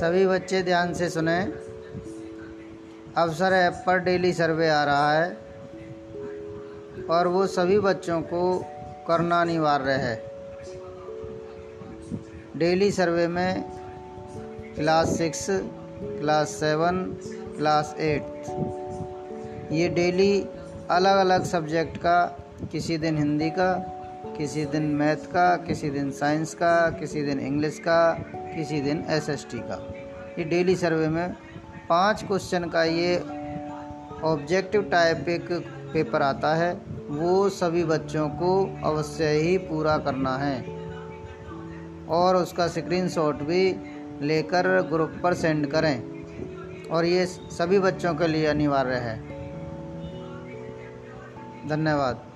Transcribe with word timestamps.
सभी 0.00 0.26
बच्चे 0.26 0.62
ध्यान 0.62 0.92
से 0.94 1.08
सुने। 1.10 1.40
अवसर 3.16 3.52
ऐप 3.52 3.82
पर 3.86 3.98
डेली 3.98 4.32
सर्वे 4.32 4.68
आ 4.68 4.84
रहा 4.84 5.12
है 5.12 5.36
और 7.10 7.26
वो 7.26 7.46
सभी 7.46 7.78
बच्चों 7.78 8.20
को 8.22 8.42
करना 9.08 9.40
अनिवार्य 9.40 9.92
है। 9.92 10.14
डेली 12.56 12.90
सर्वे 12.92 13.26
में 13.28 13.62
class 14.74 15.16
six, 15.18 15.46
class 15.50 16.48
seven, 16.50 17.04
class 17.56 17.94
eight, 18.00 18.22
ये 19.72 19.88
डेली 19.88 20.46
अलग 20.90 21.16
अलग 21.16 21.44
सब्जेक्ट 21.44 21.96
का, 21.96 22.24
किसी 22.72 22.98
दिन 22.98 23.18
हिंदी 23.18 23.50
का 23.50 23.72
किसी 24.26 24.64
दिन 24.64 24.82
मैथ 24.82 25.16
का, 25.16 25.56
किसी 25.56 25.90
दिन 25.90 26.10
साइंस 26.10 26.54
का, 26.54 26.90
किसी 26.90 27.22
दिन 27.22 27.40
इंग्लिश 27.40 27.78
का, 27.78 28.12
किसी 28.56 28.80
दिन 28.80 29.04
एसएसटी 29.08 29.58
का। 29.58 29.94
ये 30.38 30.44
डेली 30.44 30.76
सर्वे 30.76 31.08
में 31.08 31.34
पाँच 31.88 32.24
क्वेश्चन 32.24 32.64
का 32.64 32.84
ये 32.84 33.18
ऑब्जेक्टिव 34.24 34.82
टाइप 34.82 35.28
एक 35.28 35.52
पेपर 35.94 36.22
आता 36.22 36.54
है। 36.54 36.74
वो 37.08 37.48
सभी 37.48 37.84
बच्चों 37.84 38.28
को 38.28 38.78
अवश्य 38.84 39.28
ही 39.28 39.58
पूरा 39.58 39.98
करना 39.98 40.36
है। 40.36 40.62
और 42.06 42.36
उसका 42.36 42.68
स्क्रीनशॉट 42.68 43.34
भी 43.34 43.76
लेकर 44.22 44.68
ग्रुप 44.82 45.12
पर 45.22 45.34
सेंड 45.34 45.66
करें। 45.66 46.02
और 46.88 47.04
ये 47.04 47.26
सभी 47.26 47.78
बच्चों 47.78 48.14
के 48.14 48.26
लिए 48.26 48.46
अनिवार्य 48.46 48.94
है। 48.94 49.20
धन्यवाद। 51.68 52.29